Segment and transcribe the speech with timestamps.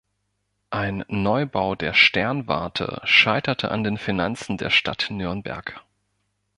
[0.71, 5.79] Ein Neubau der Sternwarte scheiterte an den Finanzen der Stadt Nürnberg.